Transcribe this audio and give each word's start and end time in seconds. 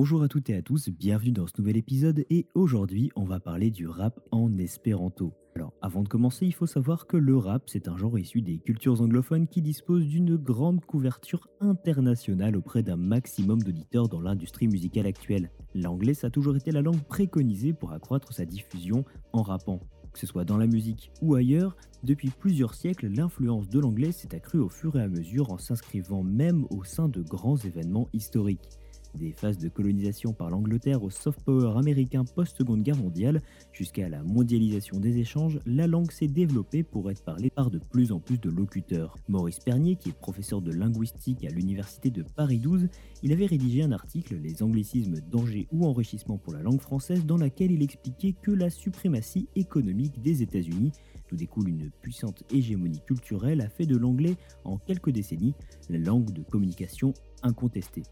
Bonjour 0.00 0.22
à 0.22 0.28
toutes 0.28 0.48
et 0.48 0.54
à 0.54 0.62
tous, 0.62 0.90
bienvenue 0.90 1.32
dans 1.32 1.48
ce 1.48 1.54
nouvel 1.58 1.76
épisode 1.76 2.24
et 2.30 2.46
aujourd'hui 2.54 3.10
on 3.16 3.24
va 3.24 3.40
parler 3.40 3.72
du 3.72 3.88
rap 3.88 4.20
en 4.30 4.56
espéranto. 4.56 5.34
Alors 5.56 5.72
avant 5.82 6.04
de 6.04 6.08
commencer, 6.08 6.46
il 6.46 6.54
faut 6.54 6.68
savoir 6.68 7.08
que 7.08 7.16
le 7.16 7.36
rap 7.36 7.64
c'est 7.66 7.88
un 7.88 7.96
genre 7.96 8.16
issu 8.16 8.40
des 8.40 8.60
cultures 8.60 9.02
anglophones 9.02 9.48
qui 9.48 9.60
dispose 9.60 10.06
d'une 10.06 10.36
grande 10.36 10.84
couverture 10.84 11.48
internationale 11.58 12.56
auprès 12.56 12.84
d'un 12.84 12.94
maximum 12.94 13.60
d'auditeurs 13.60 14.08
dans 14.08 14.20
l'industrie 14.20 14.68
musicale 14.68 15.06
actuelle. 15.08 15.50
L'anglais 15.74 16.14
ça 16.14 16.28
a 16.28 16.30
toujours 16.30 16.54
été 16.54 16.70
la 16.70 16.80
langue 16.80 17.02
préconisée 17.02 17.72
pour 17.72 17.90
accroître 17.90 18.32
sa 18.32 18.44
diffusion 18.44 19.04
en 19.32 19.42
rappant. 19.42 19.80
Que 20.12 20.20
ce 20.20 20.28
soit 20.28 20.44
dans 20.44 20.58
la 20.58 20.68
musique 20.68 21.10
ou 21.22 21.34
ailleurs, 21.34 21.76
depuis 22.04 22.30
plusieurs 22.30 22.74
siècles, 22.74 23.08
l'influence 23.08 23.68
de 23.68 23.80
l'anglais 23.80 24.12
s'est 24.12 24.32
accrue 24.32 24.60
au 24.60 24.68
fur 24.68 24.96
et 24.96 25.02
à 25.02 25.08
mesure 25.08 25.50
en 25.50 25.58
s'inscrivant 25.58 26.22
même 26.22 26.66
au 26.70 26.84
sein 26.84 27.08
de 27.08 27.20
grands 27.20 27.56
événements 27.56 28.08
historiques. 28.12 28.78
Des 29.14 29.32
phases 29.32 29.58
de 29.58 29.68
colonisation 29.68 30.32
par 30.32 30.50
l'Angleterre 30.50 31.02
au 31.02 31.10
soft 31.10 31.40
power 31.42 31.78
américain 31.78 32.24
post-seconde 32.24 32.82
guerre 32.82 32.96
mondiale 32.96 33.40
jusqu'à 33.72 34.08
la 34.08 34.22
mondialisation 34.22 35.00
des 35.00 35.18
échanges, 35.18 35.58
la 35.66 35.86
langue 35.86 36.10
s'est 36.10 36.28
développée 36.28 36.82
pour 36.82 37.10
être 37.10 37.24
parlée 37.24 37.50
par 37.50 37.70
de 37.70 37.78
plus 37.78 38.12
en 38.12 38.20
plus 38.20 38.38
de 38.38 38.50
locuteurs. 38.50 39.16
Maurice 39.28 39.60
Pernier, 39.60 39.96
qui 39.96 40.10
est 40.10 40.18
professeur 40.18 40.60
de 40.60 40.72
linguistique 40.72 41.44
à 41.44 41.50
l'université 41.50 42.10
de 42.10 42.22
Paris 42.22 42.58
12, 42.58 42.88
il 43.22 43.32
avait 43.32 43.46
rédigé 43.46 43.82
un 43.82 43.92
article 43.92 44.36
Les 44.36 44.62
anglicismes, 44.62 45.16
danger 45.30 45.66
ou 45.72 45.86
enrichissement 45.86 46.38
pour 46.38 46.52
la 46.52 46.62
langue 46.62 46.80
française 46.80 47.24
dans 47.24 47.38
laquelle 47.38 47.72
il 47.72 47.82
expliquait 47.82 48.34
que 48.40 48.50
la 48.50 48.70
suprématie 48.70 49.48
économique 49.56 50.20
des 50.20 50.42
États-Unis 50.42 50.92
d'où 51.28 51.36
découle 51.36 51.68
une 51.68 51.90
puissante 51.90 52.42
hégémonie 52.52 53.00
culturelle, 53.06 53.60
a 53.60 53.68
fait 53.68 53.86
de 53.86 53.96
l'anglais, 53.96 54.36
en 54.64 54.78
quelques 54.78 55.10
décennies, 55.10 55.54
la 55.88 55.98
langue 55.98 56.32
de 56.32 56.42
communication 56.42 57.12
incontestée. 57.42 58.02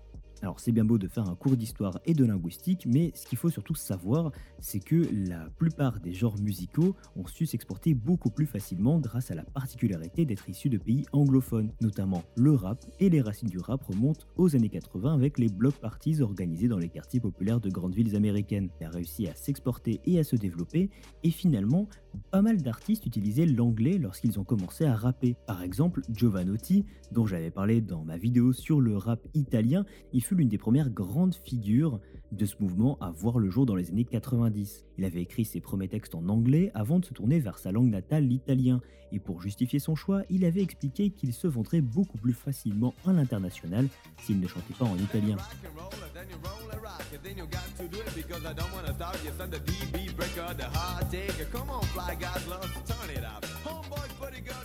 Alors 0.42 0.60
c'est 0.60 0.72
bien 0.72 0.84
beau 0.84 0.98
de 0.98 1.08
faire 1.08 1.28
un 1.28 1.34
cours 1.34 1.56
d'histoire 1.56 1.98
et 2.04 2.12
de 2.12 2.24
linguistique, 2.24 2.86
mais 2.86 3.10
ce 3.14 3.26
qu'il 3.26 3.38
faut 3.38 3.48
surtout 3.48 3.74
savoir, 3.74 4.32
c'est 4.60 4.80
que 4.80 5.08
la 5.12 5.48
plupart 5.58 6.00
des 6.00 6.12
genres 6.12 6.38
musicaux 6.40 6.94
ont 7.16 7.26
su 7.26 7.46
s'exporter 7.46 7.94
beaucoup 7.94 8.30
plus 8.30 8.46
facilement 8.46 8.98
grâce 8.98 9.30
à 9.30 9.34
la 9.34 9.44
particularité 9.44 10.24
d'être 10.24 10.48
issus 10.48 10.68
de 10.68 10.78
pays 10.78 11.04
anglophones, 11.12 11.72
notamment 11.80 12.22
le 12.36 12.52
rap, 12.52 12.84
et 13.00 13.08
les 13.08 13.22
racines 13.22 13.48
du 13.48 13.58
rap 13.58 13.82
remontent 13.84 14.26
aux 14.36 14.54
années 14.54 14.68
80 14.68 15.14
avec 15.14 15.38
les 15.38 15.48
block 15.48 15.74
parties 15.76 16.20
organisés 16.20 16.68
dans 16.68 16.78
les 16.78 16.88
quartiers 16.88 17.20
populaires 17.20 17.60
de 17.60 17.70
grandes 17.70 17.94
villes 17.94 18.14
américaines. 18.14 18.68
Il 18.80 18.86
a 18.86 18.90
réussi 18.90 19.28
à 19.28 19.34
s'exporter 19.34 20.00
et 20.04 20.18
à 20.18 20.24
se 20.24 20.36
développer, 20.36 20.90
et 21.22 21.30
finalement, 21.30 21.88
pas 22.30 22.42
mal 22.42 22.62
d'artistes 22.62 23.06
utilisaient 23.06 23.46
l'anglais 23.46 23.98
lorsqu'ils 23.98 24.38
ont 24.38 24.44
commencé 24.44 24.84
à 24.84 24.94
rapper. 24.94 25.36
Par 25.46 25.62
exemple, 25.62 26.02
Giovanotti, 26.10 26.84
dont 27.12 27.26
j'avais 27.26 27.50
parlé 27.50 27.80
dans 27.80 28.04
ma 28.04 28.16
vidéo 28.16 28.52
sur 28.52 28.80
le 28.80 28.96
rap 28.96 29.20
italien, 29.34 29.84
fut 30.26 30.34
l'une 30.34 30.48
des 30.48 30.58
premières 30.58 30.90
grandes 30.90 31.36
figures 31.36 32.00
de 32.32 32.46
ce 32.46 32.56
mouvement 32.58 32.98
à 33.00 33.12
voir 33.12 33.38
le 33.38 33.48
jour 33.48 33.64
dans 33.64 33.76
les 33.76 33.90
années 33.90 34.04
90. 34.04 34.84
Il 34.98 35.04
avait 35.04 35.22
écrit 35.22 35.44
ses 35.44 35.60
premiers 35.60 35.86
textes 35.86 36.16
en 36.16 36.28
anglais 36.28 36.72
avant 36.74 36.98
de 36.98 37.04
se 37.04 37.14
tourner 37.14 37.38
vers 37.38 37.58
sa 37.58 37.70
langue 37.70 37.90
natale, 37.90 38.26
l'italien, 38.26 38.80
et 39.12 39.20
pour 39.20 39.40
justifier 39.40 39.78
son 39.78 39.94
choix, 39.94 40.22
il 40.28 40.44
avait 40.44 40.62
expliqué 40.62 41.10
qu'il 41.10 41.32
se 41.32 41.46
vendrait 41.46 41.80
beaucoup 41.80 42.18
plus 42.18 42.32
facilement 42.32 42.92
à 43.06 43.12
l'international 43.12 43.86
s'il 44.18 44.40
ne 44.40 44.48
chantait 44.48 44.74
pas 44.74 44.84
en 44.84 44.96
italien. 44.96 45.36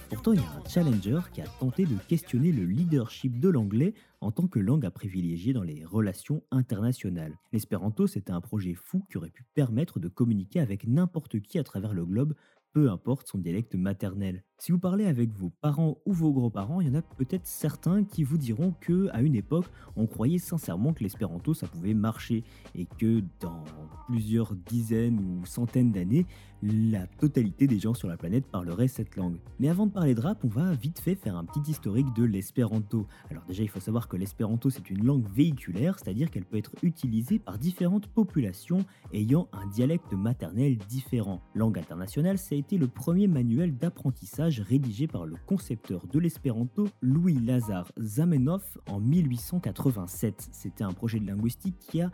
Pourtant, 0.10 0.34
il 0.34 0.40
y 0.40 0.44
a 0.44 0.52
un 0.52 0.70
challenger 0.70 1.20
qui 1.34 1.42
a 1.42 1.46
tenté 1.60 1.86
de 1.86 1.96
questionner 2.08 2.52
le 2.52 2.66
leadership 2.66 3.40
de 3.40 3.50
l'anglais 3.50 3.94
en 4.22 4.32
tant 4.32 4.48
que 4.48 4.60
langue 4.60 4.86
à 4.86 4.92
privilégier 4.92 5.54
dans 5.54 5.64
les 5.64 5.84
relations 5.86 6.44
internationales. 6.52 7.38
L'espéranto, 7.52 8.08
c'était 8.08 8.32
un 8.32 8.42
projet 8.42 8.74
fou 8.74 9.06
qui 9.10 9.18
aurait 9.18 9.30
pu 9.30 9.46
permettre 9.54 10.00
de 10.00 10.08
communiquer 10.08 10.60
avec 10.60 10.88
n'importe 10.88 11.40
qui 11.42 11.60
à 11.60 11.64
travers 11.64 11.94
le 11.94 12.06
globe, 12.06 12.36
peu 12.74 12.90
importe 12.90 13.28
son 13.28 13.38
dialecte 13.38 13.76
maternel. 13.76 14.44
Si 14.58 14.72
vous 14.72 14.80
parlez 14.80 15.06
avec 15.06 15.32
vos 15.34 15.50
parents 15.62 15.98
ou 16.06 16.14
vos 16.14 16.32
grands-parents, 16.32 16.82
il 16.82 16.88
y 16.88 16.92
en 16.92 16.96
a 16.96 17.02
peut-être 17.02 17.46
certains 17.46 18.04
qui 18.04 18.24
vous 18.24 18.38
diront 18.38 18.74
que 18.80 19.10
à 19.12 19.22
une 19.22 19.36
époque, 19.36 19.66
on 19.96 20.08
croyait 20.08 20.38
sincèrement 20.38 20.94
que 20.94 21.04
l'espéranto 21.04 21.54
ça 21.54 21.68
pouvait 21.68 21.94
marcher 21.94 22.44
et 22.76 22.86
que 22.86 23.24
dans 23.40 23.64
plusieurs 24.12 24.56
dizaines 24.56 25.20
ou 25.20 25.46
centaines 25.46 25.94
d'années, 25.94 26.26
la 26.62 27.08
totalité 27.08 27.66
des 27.66 27.80
gens 27.80 27.94
sur 27.94 28.10
la 28.10 28.18
planète 28.18 28.46
parlerait 28.46 28.90
cette 28.90 29.16
langue. 29.16 29.38
Mais 29.60 29.70
avant 29.70 29.88
de 29.88 29.92
parler 29.92 30.14
de 30.14 30.20
rap, 30.20 30.44
on 30.44 30.50
va 30.50 30.74
vite 30.74 31.00
fait 31.00 31.16
faire 31.16 31.38
un 31.38 31.46
petit 31.46 31.72
historique 31.72 32.14
de 32.16 32.26
l'espéranto. 32.26 33.08
Alors 33.30 33.44
déjà, 33.48 33.64
il 33.64 33.70
faut 33.70 33.80
savoir 33.80 34.10
que 34.10 34.18
l'espéranto 34.18 34.70
c'est 34.70 34.90
une 34.90 35.06
langue 35.06 35.26
véhiculaire, 35.34 35.98
c'est-à-dire 35.98 36.30
qu'elle 36.30 36.44
peut 36.44 36.58
être 36.58 36.74
utilisée 36.84 37.40
par 37.40 37.58
différentes 37.58 38.08
populations 38.08 38.86
ayant 39.14 39.48
un 39.54 39.66
dialecte 39.68 40.14
maternel 40.14 40.78
différent. 40.78 41.42
Langue 41.56 41.80
internationale, 41.80 42.38
ça 42.38 42.54
a 42.54 42.58
été 42.58 42.78
le 42.78 42.88
premier 42.88 43.28
manuel 43.28 43.78
d'apprentissage 43.78 44.60
rédigé 44.60 45.08
par 45.08 45.26
le 45.26 45.36
concepteur 45.48 46.06
de 46.06 46.20
l'espéranto 46.20 46.90
Louis 47.02 47.40
Lazare 47.40 47.92
Zamenhof 47.98 48.78
en 48.90 49.00
1887. 49.00 50.50
C'était 50.52 50.84
un 50.84 50.92
projet 50.92 51.20
de 51.20 51.28
linguistique 51.28 51.80
qui 51.80 52.02
a 52.02 52.12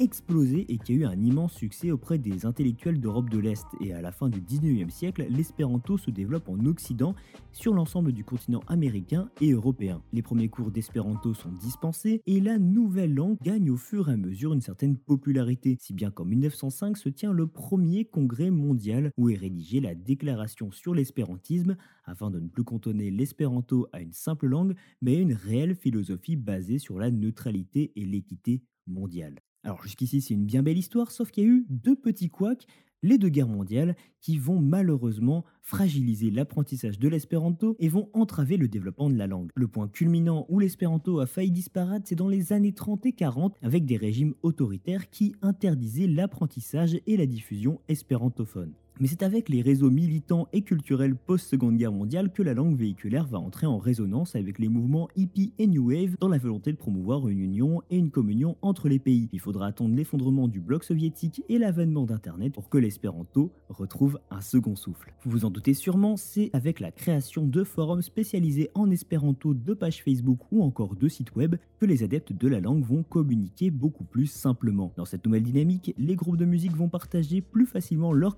explosé 0.00 0.64
et 0.72 0.78
qui 0.78 0.92
a 0.92 0.94
eu 0.94 1.04
un 1.04 1.22
immense 1.22 1.52
succès 1.52 1.90
auprès 1.90 2.16
des 2.16 2.46
intellectuels 2.46 3.00
d'Europe 3.00 3.28
de 3.28 3.38
l'Est. 3.38 3.66
Et 3.80 3.92
à 3.92 4.00
la 4.00 4.12
fin 4.12 4.30
du 4.30 4.40
19e 4.40 4.88
siècle, 4.88 5.26
l'espéranto 5.28 5.98
se 5.98 6.10
développe 6.10 6.48
en 6.48 6.64
Occident 6.64 7.14
sur 7.52 7.74
l'ensemble 7.74 8.12
du 8.12 8.24
continent 8.24 8.62
américain 8.66 9.28
et 9.42 9.52
européen. 9.52 10.02
Les 10.12 10.22
premiers 10.22 10.48
cours 10.48 10.70
d'espéranto 10.70 11.34
sont 11.34 11.52
dispensés 11.52 12.22
et 12.26 12.40
la 12.40 12.58
nouvelle 12.58 13.14
langue 13.14 13.36
gagne 13.42 13.70
au 13.70 13.76
fur 13.76 14.08
et 14.08 14.12
à 14.12 14.16
mesure 14.16 14.54
une 14.54 14.62
certaine 14.62 14.96
popularité, 14.96 15.76
si 15.78 15.92
bien 15.92 16.10
qu'en 16.10 16.24
1905 16.24 16.96
se 16.96 17.10
tient 17.10 17.34
le 17.34 17.46
premier 17.46 18.06
congrès 18.06 18.50
mondial 18.50 19.12
où 19.18 19.28
est 19.28 19.36
rédigée 19.36 19.80
la 19.80 19.94
déclaration 19.94 20.70
sur 20.70 20.94
l'espérantisme 20.94 21.76
afin 22.04 22.30
de 22.30 22.40
ne 22.40 22.48
plus 22.48 22.64
cantonner 22.64 23.10
l'espéranto 23.10 23.86
à 23.92 24.00
une 24.00 24.12
simple 24.12 24.46
langue, 24.46 24.74
mais 25.02 25.16
à 25.16 25.20
une 25.20 25.34
réelle 25.34 25.74
philosophie 25.74 26.36
basée 26.36 26.78
sur 26.78 26.98
la 26.98 27.10
neutralité 27.10 27.92
et 27.96 28.06
l'équité 28.06 28.62
mondiale. 28.86 29.36
Alors 29.64 29.82
jusqu'ici 29.82 30.20
c'est 30.20 30.34
une 30.34 30.46
bien 30.46 30.62
belle 30.62 30.78
histoire, 30.78 31.10
sauf 31.10 31.30
qu'il 31.30 31.44
y 31.44 31.46
a 31.46 31.50
eu 31.50 31.66
deux 31.68 31.96
petits 31.96 32.30
couacs, 32.30 32.66
les 33.02 33.18
deux 33.18 33.28
guerres 33.28 33.48
mondiales, 33.48 33.96
qui 34.20 34.38
vont 34.38 34.60
malheureusement 34.60 35.44
fragiliser 35.62 36.30
l'apprentissage 36.30 36.98
de 36.98 37.08
l'espéranto 37.08 37.76
et 37.78 37.88
vont 37.88 38.10
entraver 38.12 38.56
le 38.56 38.68
développement 38.68 39.08
de 39.08 39.16
la 39.16 39.26
langue. 39.26 39.50
Le 39.54 39.68
point 39.68 39.88
culminant 39.88 40.46
où 40.48 40.58
l'espéranto 40.58 41.20
a 41.20 41.26
failli 41.26 41.50
disparaître, 41.50 42.06
c'est 42.08 42.14
dans 42.14 42.28
les 42.28 42.52
années 42.52 42.74
30 42.74 43.06
et 43.06 43.12
40, 43.12 43.56
avec 43.62 43.86
des 43.86 43.96
régimes 43.96 44.34
autoritaires 44.42 45.08
qui 45.10 45.34
interdisaient 45.40 46.06
l'apprentissage 46.06 46.98
et 47.06 47.16
la 47.16 47.26
diffusion 47.26 47.80
espérantophone. 47.88 48.72
Mais 49.00 49.06
c'est 49.06 49.22
avec 49.22 49.48
les 49.48 49.62
réseaux 49.62 49.88
militants 49.88 50.46
et 50.52 50.60
culturels 50.60 51.16
post-seconde 51.16 51.78
guerre 51.78 51.90
mondiale 51.90 52.30
que 52.30 52.42
la 52.42 52.52
langue 52.52 52.76
véhiculaire 52.76 53.26
va 53.26 53.38
entrer 53.38 53.66
en 53.66 53.78
résonance 53.78 54.36
avec 54.36 54.58
les 54.58 54.68
mouvements 54.68 55.08
hippie 55.16 55.54
et 55.58 55.66
new 55.66 55.90
wave 55.90 56.16
dans 56.20 56.28
la 56.28 56.36
volonté 56.36 56.70
de 56.70 56.76
promouvoir 56.76 57.26
une 57.28 57.40
union 57.40 57.80
et 57.88 57.96
une 57.96 58.10
communion 58.10 58.58
entre 58.60 58.90
les 58.90 58.98
pays. 58.98 59.30
Il 59.32 59.40
faudra 59.40 59.68
attendre 59.68 59.96
l'effondrement 59.96 60.48
du 60.48 60.60
bloc 60.60 60.84
soviétique 60.84 61.42
et 61.48 61.56
l'avènement 61.56 62.04
d'internet 62.04 62.52
pour 62.52 62.68
que 62.68 62.76
l'espéranto 62.76 63.50
retrouve 63.70 64.20
un 64.30 64.42
second 64.42 64.76
souffle. 64.76 65.14
Vous 65.24 65.30
vous 65.30 65.44
en 65.46 65.50
doutez 65.50 65.72
sûrement, 65.72 66.18
c'est 66.18 66.50
avec 66.52 66.78
la 66.78 66.90
création 66.90 67.46
de 67.46 67.64
forums 67.64 68.02
spécialisés 68.02 68.68
en 68.74 68.90
espéranto, 68.90 69.54
de 69.54 69.72
pages 69.72 70.04
Facebook 70.04 70.40
ou 70.52 70.62
encore 70.62 70.94
de 70.94 71.08
sites 71.08 71.34
web 71.36 71.56
que 71.78 71.86
les 71.86 72.02
adeptes 72.02 72.34
de 72.34 72.48
la 72.48 72.60
langue 72.60 72.84
vont 72.84 73.02
communiquer 73.02 73.70
beaucoup 73.70 74.04
plus 74.04 74.26
simplement. 74.26 74.92
Dans 74.98 75.06
cette 75.06 75.24
nouvelle 75.24 75.42
dynamique, 75.42 75.94
les 75.96 76.16
groupes 76.16 76.36
de 76.36 76.44
musique 76.44 76.76
vont 76.76 76.90
partager 76.90 77.40
plus 77.40 77.64
facilement 77.64 78.12
leur 78.12 78.36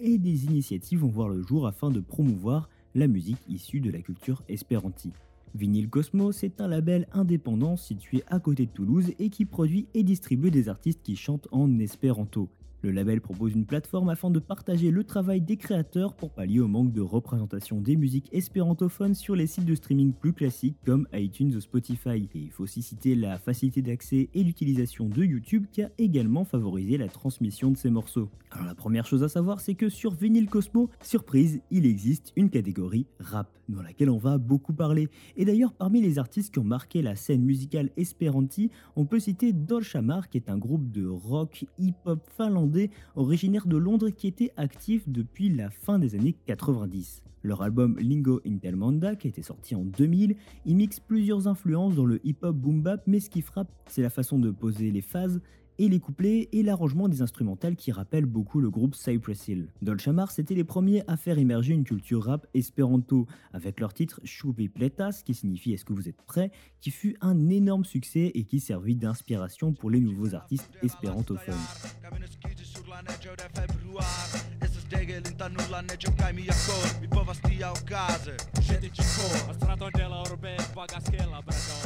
et 0.00 0.18
des 0.18 0.44
initiatives 0.44 1.00
vont 1.00 1.08
voir 1.08 1.28
le 1.28 1.42
jour 1.42 1.66
afin 1.66 1.90
de 1.90 2.00
promouvoir 2.00 2.68
la 2.94 3.06
musique 3.06 3.40
issue 3.48 3.80
de 3.80 3.90
la 3.90 4.00
culture 4.00 4.42
espéranti. 4.48 5.12
Vinyl 5.54 5.88
Cosmos 5.88 6.42
est 6.42 6.60
un 6.60 6.68
label 6.68 7.06
indépendant 7.12 7.76
situé 7.76 8.24
à 8.26 8.40
côté 8.40 8.66
de 8.66 8.70
Toulouse 8.70 9.12
et 9.18 9.30
qui 9.30 9.44
produit 9.44 9.86
et 9.94 10.02
distribue 10.02 10.50
des 10.50 10.68
artistes 10.68 11.00
qui 11.02 11.16
chantent 11.16 11.48
en 11.52 11.78
espéranto. 11.78 12.48
Le 12.84 12.90
label 12.90 13.22
propose 13.22 13.54
une 13.54 13.64
plateforme 13.64 14.10
afin 14.10 14.30
de 14.30 14.38
partager 14.38 14.90
le 14.90 15.04
travail 15.04 15.40
des 15.40 15.56
créateurs 15.56 16.12
pour 16.12 16.28
pallier 16.28 16.60
au 16.60 16.68
manque 16.68 16.92
de 16.92 17.00
représentation 17.00 17.80
des 17.80 17.96
musiques 17.96 18.28
espérantophones 18.30 19.14
sur 19.14 19.34
les 19.34 19.46
sites 19.46 19.64
de 19.64 19.74
streaming 19.74 20.12
plus 20.12 20.34
classiques 20.34 20.76
comme 20.84 21.08
iTunes 21.14 21.54
ou 21.56 21.62
Spotify. 21.62 22.28
Et 22.34 22.38
il 22.40 22.50
faut 22.50 22.64
aussi 22.64 22.82
citer 22.82 23.14
la 23.14 23.38
facilité 23.38 23.80
d'accès 23.80 24.28
et 24.34 24.44
d'utilisation 24.44 25.08
de 25.08 25.24
YouTube 25.24 25.64
qui 25.72 25.80
a 25.80 25.88
également 25.96 26.44
favorisé 26.44 26.98
la 26.98 27.08
transmission 27.08 27.70
de 27.70 27.78
ces 27.78 27.88
morceaux. 27.88 28.28
Alors 28.50 28.66
la 28.66 28.74
première 28.74 29.06
chose 29.06 29.22
à 29.22 29.30
savoir 29.30 29.60
c'est 29.60 29.76
que 29.76 29.88
sur 29.88 30.12
Vinyl 30.12 30.50
Cosmo, 30.50 30.90
surprise, 31.00 31.62
il 31.70 31.86
existe 31.86 32.34
une 32.36 32.50
catégorie 32.50 33.06
rap 33.18 33.48
dans 33.68 33.82
laquelle 33.82 34.10
on 34.10 34.18
va 34.18 34.38
beaucoup 34.38 34.72
parler. 34.72 35.08
Et 35.36 35.44
d'ailleurs 35.44 35.72
parmi 35.72 36.00
les 36.00 36.18
artistes 36.18 36.52
qui 36.52 36.58
ont 36.58 36.64
marqué 36.64 37.02
la 37.02 37.16
scène 37.16 37.42
musicale 37.42 37.90
espéranti, 37.96 38.70
on 38.96 39.04
peut 39.04 39.20
citer 39.20 39.52
Dolchamar 39.52 40.28
qui 40.28 40.38
est 40.38 40.50
un 40.50 40.58
groupe 40.58 40.90
de 40.90 41.06
rock 41.06 41.64
hip-hop 41.78 42.20
finlandais 42.36 42.90
originaire 43.16 43.66
de 43.66 43.76
Londres 43.76 44.10
qui 44.10 44.26
était 44.26 44.52
actif 44.56 45.08
depuis 45.08 45.48
la 45.48 45.70
fin 45.70 45.98
des 45.98 46.14
années 46.14 46.36
90. 46.46 47.22
Leur 47.42 47.60
album 47.60 47.98
Lingo 47.98 48.40
Intermanda, 48.46 49.16
qui 49.16 49.28
été 49.28 49.42
sorti 49.42 49.74
en 49.74 49.84
2000, 49.84 50.34
y 50.64 50.74
mixe 50.74 50.98
plusieurs 50.98 51.46
influences 51.46 51.94
dans 51.94 52.06
le 52.06 52.18
hip-hop 52.26 52.56
boom 52.56 52.80
bap, 52.80 53.02
mais 53.06 53.20
ce 53.20 53.28
qui 53.28 53.42
frappe, 53.42 53.70
c'est 53.86 54.00
la 54.00 54.08
façon 54.08 54.38
de 54.38 54.50
poser 54.50 54.90
les 54.90 55.02
phases 55.02 55.42
et 55.78 55.88
les 55.88 56.00
couplets 56.00 56.48
et 56.52 56.62
l'arrangement 56.62 57.08
des 57.08 57.22
instrumentales 57.22 57.76
qui 57.76 57.92
rappellent 57.92 58.26
beaucoup 58.26 58.60
le 58.60 58.70
groupe 58.70 58.94
Cypress 58.94 59.48
Hill. 59.48 59.68
Dolce 59.82 60.08
Amar, 60.08 60.30
c'était 60.30 60.54
les 60.54 60.64
premiers 60.64 61.02
à 61.08 61.16
faire 61.16 61.38
émerger 61.38 61.74
une 61.74 61.84
culture 61.84 62.24
rap 62.24 62.46
espéranto 62.54 63.26
avec 63.52 63.80
leur 63.80 63.92
titre 63.94 64.20
Choupi 64.24 64.68
Pletas, 64.68 65.22
qui 65.24 65.34
signifie 65.34 65.72
Est-ce 65.72 65.84
que 65.84 65.92
vous 65.92 66.08
êtes 66.08 66.22
prêts? 66.22 66.50
qui 66.80 66.90
fut 66.90 67.16
un 67.22 67.48
énorme 67.48 67.86
succès 67.86 68.30
et 68.34 68.44
qui 68.44 68.60
servit 68.60 68.94
d'inspiration 68.94 69.72
pour 69.72 69.90
les 69.90 70.00
nouveaux 70.00 70.34
artistes 70.34 70.70
espérantophones. 70.82 71.54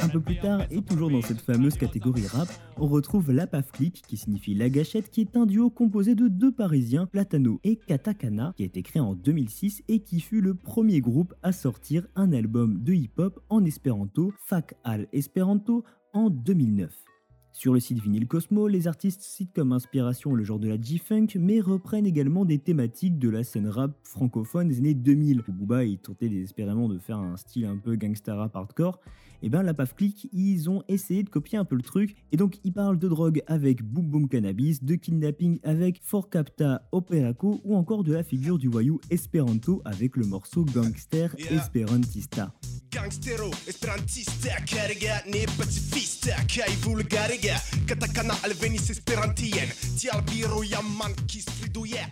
Un 0.03 0.09
peu 0.09 0.19
plus 0.19 0.37
tard, 0.37 0.61
et 0.69 0.81
toujours 0.81 1.09
dans 1.09 1.21
cette 1.21 1.41
fameuse 1.41 1.75
catégorie 1.75 2.27
rap, 2.27 2.47
on 2.77 2.87
retrouve 2.87 3.31
La 3.31 3.47
Paf 3.47 3.71
Click, 3.71 4.01
qui 4.07 4.17
signifie 4.17 4.53
La 4.53 4.69
Gâchette, 4.69 5.09
qui 5.09 5.21
est 5.21 5.35
un 5.35 5.45
duo 5.45 5.69
composé 5.69 6.15
de 6.15 6.27
deux 6.27 6.51
Parisiens, 6.51 7.05
Platano 7.05 7.59
et 7.63 7.77
Katakana, 7.77 8.53
qui 8.55 8.63
a 8.63 8.65
été 8.65 8.83
créé 8.83 9.01
en 9.01 9.15
2006 9.15 9.83
et 9.87 9.99
qui 9.99 10.19
fut 10.19 10.41
le 10.41 10.53
premier 10.53 11.01
groupe 11.01 11.33
à 11.43 11.51
sortir 11.51 12.07
un 12.15 12.31
album 12.31 12.83
de 12.83 12.93
hip-hop 12.93 13.39
en 13.49 13.65
espéranto, 13.65 14.33
Fac 14.45 14.75
Al 14.83 15.07
Esperanto, 15.13 15.83
en 16.13 16.29
2009. 16.29 16.91
Sur 17.51 17.73
le 17.73 17.79
site 17.79 18.01
Vinyl 18.01 18.27
Cosmo, 18.27 18.67
les 18.67 18.87
artistes 18.87 19.21
citent 19.21 19.53
comme 19.53 19.73
inspiration 19.73 20.33
le 20.33 20.43
genre 20.43 20.59
de 20.59 20.67
la 20.67 20.79
G-Funk, 20.79 21.27
mais 21.35 21.59
reprennent 21.59 22.05
également 22.05 22.45
des 22.45 22.59
thématiques 22.59 23.19
de 23.19 23.29
la 23.29 23.43
scène 23.43 23.67
rap 23.67 23.91
francophone 24.03 24.67
des 24.67 24.77
années 24.77 24.93
2000. 24.93 25.41
Où 25.47 25.51
Booba 25.51 25.83
il 25.83 25.97
tentait 25.97 26.29
désespérément 26.29 26.87
de 26.87 26.99
faire 26.99 27.17
un 27.17 27.37
style 27.37 27.65
un 27.65 27.77
peu 27.77 27.95
gangsta 27.95 28.35
rap 28.35 28.55
hardcore, 28.55 28.99
et 29.41 29.47
eh 29.47 29.49
bien 29.49 29.63
la 29.63 29.73
PAF 29.73 29.95
Click, 29.95 30.29
ils 30.33 30.69
ont 30.69 30.83
essayé 30.89 31.23
de 31.23 31.29
copier 31.29 31.57
un 31.57 31.65
peu 31.65 31.75
le 31.75 31.81
truc, 31.81 32.15
et 32.31 32.37
donc 32.37 32.59
ils 32.63 32.73
parlent 32.73 32.99
de 32.99 33.07
drogue 33.07 33.41
avec 33.47 33.83
Boom 33.83 34.09
Boom 34.09 34.27
Cannabis, 34.27 34.83
de 34.83 34.95
kidnapping 34.95 35.59
avec 35.63 36.01
Forcapta 36.03 36.87
Operaco, 36.91 37.61
ou 37.63 37.75
encore 37.75 38.03
de 38.03 38.13
la 38.13 38.23
figure 38.23 38.57
du 38.57 38.67
voyou 38.67 38.99
Esperanto 39.09 39.81
avec 39.85 40.17
le 40.17 40.25
morceau 40.25 40.65
Gangster 40.65 41.35
Esperantista. 41.49 42.53
Gangstero, 42.89 43.49
esperantista, 43.67 44.55
kariga 44.65 45.19
ne 45.25 45.45
pacifista 45.57 46.37
Kaj 46.49 46.71
vulgariga, 46.83 47.59
katakana 47.89 48.37
alvenis 48.47 48.89
esperantien 48.95 49.69
Tial 49.99 50.23
biro 50.31 50.63
jam 50.65 50.89
mankis 50.97 51.45
triduje 51.59 52.07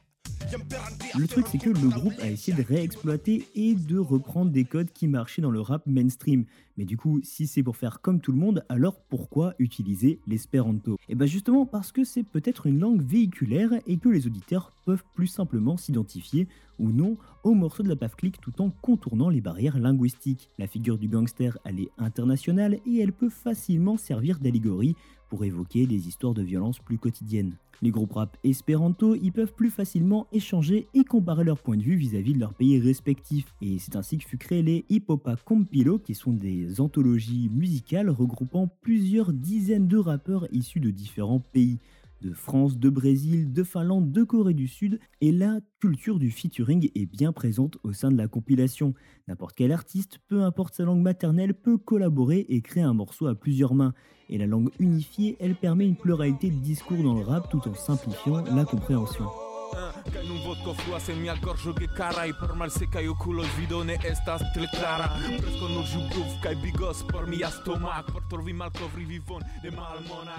le 1.17 1.27
truc, 1.27 1.45
c'est 1.51 1.57
que 1.57 1.69
le 1.69 1.89
groupe 1.89 2.13
a 2.21 2.29
essayé 2.29 2.55
de 2.55 2.63
réexploiter 2.63 3.47
et 3.55 3.75
de 3.75 3.97
reprendre 3.97 4.51
des 4.51 4.65
codes 4.65 4.91
qui 4.91 5.07
marchaient 5.07 5.41
dans 5.41 5.51
le 5.51 5.61
rap 5.61 5.85
mainstream. 5.85 6.45
Mais 6.77 6.85
du 6.85 6.95
coup, 6.97 7.19
si 7.23 7.47
c'est 7.47 7.63
pour 7.63 7.75
faire 7.75 8.01
comme 8.01 8.21
tout 8.21 8.31
le 8.31 8.37
monde, 8.37 8.63
alors 8.69 8.99
pourquoi 9.09 9.53
utiliser 9.59 10.19
l'espéranto? 10.27 10.93
Et 10.93 11.13
eh 11.13 11.15
bien 11.15 11.27
justement 11.27 11.65
parce 11.65 11.91
que 11.91 12.03
c'est 12.03 12.23
peut-être 12.23 12.67
une 12.67 12.79
langue 12.79 13.01
véhiculaire 13.01 13.71
et 13.87 13.97
que 13.97 14.09
les 14.09 14.27
auditeurs 14.27 14.71
peuvent 14.85 15.03
plus 15.15 15.27
simplement 15.27 15.75
s'identifier 15.75 16.47
ou 16.79 16.91
non 16.91 17.17
au 17.43 17.53
morceau 17.53 17.81
de 17.81 17.89
la 17.89 18.09
click 18.09 18.39
tout 18.39 18.61
en 18.61 18.69
contournant 18.69 19.29
les 19.29 19.41
barrières 19.41 19.79
linguistiques. 19.79 20.49
La 20.59 20.67
figure 20.67 20.97
du 20.97 21.07
gangster, 21.07 21.57
elle 21.65 21.79
est 21.79 21.89
internationale 21.97 22.79
et 22.85 22.99
elle 22.99 23.13
peut 23.13 23.29
facilement 23.29 23.97
servir 23.97 24.39
d'allégorie 24.39 24.95
pour 25.29 25.45
évoquer 25.45 25.85
des 25.85 26.07
histoires 26.07 26.33
de 26.33 26.41
violence 26.41 26.79
plus 26.79 26.97
quotidiennes. 26.97 27.55
Les 27.81 27.91
groupes 27.91 28.13
rap 28.13 28.37
espéranto, 28.43 29.15
ils 29.15 29.31
peuvent 29.31 29.53
plus 29.53 29.69
facilement 29.69 30.25
échanger 30.31 30.87
et 30.95 31.03
comparer 31.03 31.43
leurs 31.43 31.59
points 31.59 31.77
de 31.77 31.83
vue 31.83 31.95
vis-à-vis 31.95 32.33
de 32.33 32.39
leurs 32.39 32.55
pays 32.55 32.79
respectifs. 32.79 33.53
Et 33.61 33.77
c'est 33.77 33.95
ainsi 33.95 34.17
que 34.17 34.25
fut 34.25 34.39
créé 34.39 34.63
les 34.63 34.85
Hippopa 34.89 35.35
Compilo, 35.35 35.99
qui 35.99 36.15
sont 36.15 36.33
des 36.33 36.81
anthologies 36.81 37.49
musicales 37.53 38.09
regroupant 38.09 38.67
plusieurs 38.81 39.31
dizaines 39.31 39.87
de 39.87 39.97
rappeurs 39.97 40.47
issus 40.51 40.79
de 40.79 40.89
différents 40.89 41.39
pays 41.39 41.77
de 42.21 42.33
France, 42.33 42.77
de 42.77 42.89
Brésil, 42.89 43.51
de 43.51 43.63
Finlande, 43.63 44.11
de 44.11 44.23
Corée 44.23 44.53
du 44.53 44.67
Sud, 44.67 44.99
et 45.21 45.31
la 45.31 45.59
culture 45.79 46.19
du 46.19 46.31
featuring 46.31 46.89
est 46.95 47.05
bien 47.05 47.31
présente 47.31 47.77
au 47.83 47.93
sein 47.93 48.11
de 48.11 48.17
la 48.17 48.27
compilation. 48.27 48.93
N'importe 49.27 49.55
quel 49.55 49.71
artiste, 49.71 50.19
peu 50.27 50.43
importe 50.43 50.75
sa 50.75 50.83
langue 50.83 51.01
maternelle, 51.01 51.53
peut 51.53 51.77
collaborer 51.77 52.45
et 52.49 52.61
créer 52.61 52.83
un 52.83 52.93
morceau 52.93 53.27
à 53.27 53.35
plusieurs 53.35 53.73
mains. 53.73 53.93
Et 54.29 54.37
la 54.37 54.47
langue 54.47 54.71
unifiée, 54.79 55.37
elle 55.39 55.55
permet 55.55 55.85
une 55.85 55.95
pluralité 55.95 56.49
de 56.49 56.59
discours 56.59 57.01
dans 57.01 57.15
le 57.15 57.21
rap 57.21 57.49
tout 57.49 57.67
en 57.67 57.73
simplifiant 57.73 58.43
la 58.43 58.65
compréhension. 58.65 59.25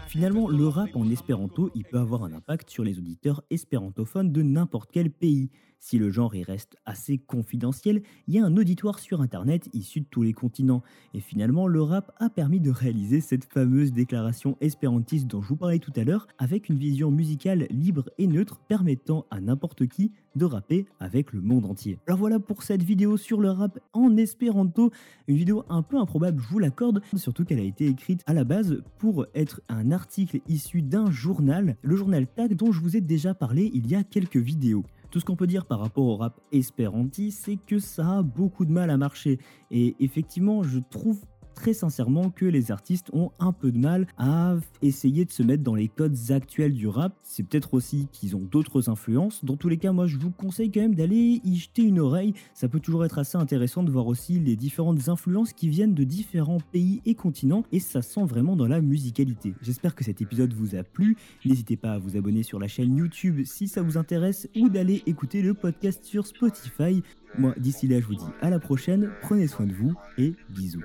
Finalement, 0.08 0.48
le 0.48 0.68
rap 0.68 0.94
en 0.94 1.08
espéranto, 1.10 1.70
il 1.74 1.84
peut 1.84 1.98
avoir 1.98 2.24
un 2.24 2.32
impact 2.32 2.70
sur 2.70 2.84
les 2.84 2.98
auditeurs 2.98 3.42
espérantophones 3.50 4.32
de 4.32 4.42
n'importe 4.42 4.90
quel 4.92 5.10
pays. 5.10 5.50
Si 5.80 5.98
le 5.98 6.10
genre 6.10 6.34
y 6.34 6.42
reste 6.42 6.76
assez 6.86 7.18
confidentiel, 7.18 8.02
il 8.26 8.34
y 8.34 8.38
a 8.38 8.44
un 8.44 8.56
auditoire 8.56 8.98
sur 8.98 9.20
internet 9.20 9.68
issu 9.72 10.00
de 10.00 10.06
tous 10.10 10.22
les 10.22 10.32
continents. 10.32 10.82
Et 11.14 11.20
finalement, 11.20 11.66
le 11.66 11.82
rap 11.82 12.12
a 12.18 12.28
permis 12.28 12.60
de 12.60 12.70
réaliser 12.70 13.20
cette 13.20 13.44
fameuse 13.44 13.92
déclaration 13.92 14.56
espérantiste 14.60 15.26
dont 15.26 15.40
je 15.40 15.48
vous 15.48 15.56
parlais 15.56 15.78
tout 15.78 15.92
à 15.96 16.04
l'heure, 16.04 16.26
avec 16.38 16.68
une 16.68 16.78
vision 16.78 17.10
musicale 17.10 17.66
libre 17.70 18.10
et 18.18 18.26
neutre 18.26 18.58
permettant 18.68 19.26
à 19.30 19.40
n'importe 19.40 19.86
qui 19.86 20.12
de 20.36 20.44
rapper 20.44 20.86
avec 21.00 21.32
le 21.32 21.40
monde 21.40 21.66
entier. 21.66 21.98
Alors 22.06 22.18
voilà 22.18 22.38
pour 22.38 22.62
cette 22.62 22.82
vidéo 22.82 23.16
sur 23.16 23.40
le 23.40 23.50
rap 23.50 23.78
en 23.92 24.16
espéranto, 24.16 24.90
une 25.26 25.36
vidéo 25.36 25.64
un 25.68 25.82
peu 25.82 25.98
improbable, 25.98 26.40
je 26.40 26.48
vous 26.48 26.58
l'accorde, 26.58 27.02
surtout 27.16 27.44
qu'elle 27.44 27.60
a 27.60 27.64
été 27.64 27.86
écrite 27.86 28.22
à 28.26 28.34
la 28.34 28.44
base 28.44 28.82
pour 28.98 29.26
être 29.34 29.60
un 29.68 29.90
article 29.90 30.40
issu 30.48 30.82
d'un 30.82 31.10
journal, 31.10 31.76
le 31.82 31.96
journal 31.96 32.26
Tag 32.26 32.54
dont 32.54 32.72
je 32.72 32.80
vous 32.80 32.96
ai 32.96 33.00
déjà 33.00 33.34
parlé 33.34 33.70
il 33.74 33.86
y 33.88 33.94
a 33.94 34.04
quelques 34.04 34.36
vidéos. 34.36 34.84
Tout 35.10 35.20
ce 35.20 35.24
qu'on 35.24 35.36
peut 35.36 35.46
dire 35.46 35.64
par 35.64 35.80
rapport 35.80 36.04
au 36.04 36.16
rap 36.16 36.40
espéranti, 36.52 37.30
c'est 37.30 37.56
que 37.56 37.78
ça 37.78 38.18
a 38.18 38.22
beaucoup 38.22 38.66
de 38.66 38.70
mal 38.70 38.90
à 38.90 38.98
marcher. 38.98 39.38
Et 39.70 39.96
effectivement, 40.00 40.62
je 40.62 40.78
trouve 40.78 41.20
très 41.58 41.72
sincèrement 41.72 42.30
que 42.30 42.44
les 42.44 42.70
artistes 42.70 43.10
ont 43.12 43.32
un 43.40 43.52
peu 43.52 43.72
de 43.72 43.78
mal 43.78 44.06
à 44.16 44.54
essayer 44.80 45.24
de 45.24 45.32
se 45.32 45.42
mettre 45.42 45.64
dans 45.64 45.74
les 45.74 45.88
codes 45.88 46.16
actuels 46.30 46.72
du 46.72 46.86
rap. 46.86 47.16
C'est 47.24 47.42
peut-être 47.42 47.74
aussi 47.74 48.06
qu'ils 48.12 48.36
ont 48.36 48.46
d'autres 48.48 48.88
influences. 48.88 49.44
Dans 49.44 49.56
tous 49.56 49.68
les 49.68 49.76
cas, 49.76 49.90
moi 49.90 50.06
je 50.06 50.18
vous 50.18 50.30
conseille 50.30 50.70
quand 50.70 50.82
même 50.82 50.94
d'aller 50.94 51.40
y 51.42 51.56
jeter 51.56 51.82
une 51.82 51.98
oreille. 51.98 52.32
Ça 52.54 52.68
peut 52.68 52.78
toujours 52.78 53.04
être 53.04 53.18
assez 53.18 53.36
intéressant 53.36 53.82
de 53.82 53.90
voir 53.90 54.06
aussi 54.06 54.38
les 54.38 54.54
différentes 54.54 55.08
influences 55.08 55.52
qui 55.52 55.68
viennent 55.68 55.94
de 55.94 56.04
différents 56.04 56.60
pays 56.70 57.02
et 57.06 57.16
continents 57.16 57.64
et 57.72 57.80
ça 57.80 58.02
sent 58.02 58.24
vraiment 58.24 58.54
dans 58.54 58.68
la 58.68 58.80
musicalité. 58.80 59.52
J'espère 59.60 59.96
que 59.96 60.04
cet 60.04 60.22
épisode 60.22 60.52
vous 60.52 60.76
a 60.76 60.84
plu. 60.84 61.16
N'hésitez 61.44 61.76
pas 61.76 61.94
à 61.94 61.98
vous 61.98 62.16
abonner 62.16 62.44
sur 62.44 62.60
la 62.60 62.68
chaîne 62.68 62.96
YouTube 62.96 63.40
si 63.44 63.66
ça 63.66 63.82
vous 63.82 63.98
intéresse 63.98 64.48
ou 64.54 64.68
d'aller 64.68 65.02
écouter 65.06 65.42
le 65.42 65.54
podcast 65.54 66.04
sur 66.04 66.24
Spotify. 66.24 67.02
Moi, 67.36 67.52
d'ici 67.58 67.88
là, 67.88 67.98
je 67.98 68.06
vous 68.06 68.14
dis 68.14 68.30
à 68.42 68.48
la 68.48 68.60
prochaine, 68.60 69.10
prenez 69.22 69.48
soin 69.48 69.66
de 69.66 69.74
vous 69.74 69.94
et 70.18 70.34
bisous. 70.50 70.84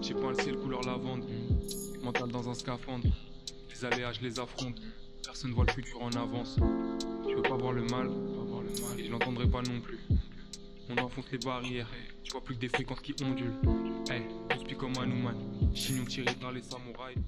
J'ai 0.00 0.14
pas 0.14 0.30
le 0.30 0.34
ciel 0.42 0.56
couleur 0.56 0.82
lavande, 0.82 1.24
mental 2.02 2.30
dans 2.30 2.48
un 2.48 2.54
scaphandre. 2.54 3.06
Les 3.70 3.84
aléas, 3.84 4.12
je 4.12 4.20
les 4.22 4.40
affronte. 4.40 4.80
Personne 5.22 5.52
voit 5.52 5.64
le 5.66 5.72
futur 5.72 6.02
en 6.02 6.10
avance. 6.12 6.56
Tu 7.26 7.34
veux 7.34 7.42
pas 7.42 7.56
voir 7.56 7.72
le 7.72 7.82
mal, 7.84 8.10
je 8.96 9.10
l'entendrai 9.10 9.46
pas 9.48 9.62
non 9.62 9.80
plus. 9.80 9.98
On 10.88 10.96
enfonce 10.98 11.30
les 11.32 11.38
barrières, 11.38 11.88
tu 12.22 12.32
vois 12.32 12.42
plus 12.42 12.54
que 12.54 12.60
des 12.60 12.68
fréquences 12.68 13.00
qui 13.00 13.14
ondulent. 13.22 13.54
Hey, 14.10 14.22
on 14.50 14.74
comme 14.74 14.96
un 14.98 15.06
man. 15.06 15.36
Chignon 15.74 16.04
tiré 16.04 16.26
les 16.54 16.62
samouraïs. 16.62 17.18